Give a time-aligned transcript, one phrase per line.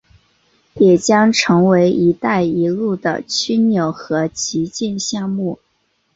[0.77, 5.59] 也将成为一带一路的枢纽和旗舰项目。